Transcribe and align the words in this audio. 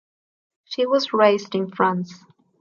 She 0.63 0.87
was 0.87 1.13
raised 1.13 1.53
in 1.53 1.69
France. 1.69 2.25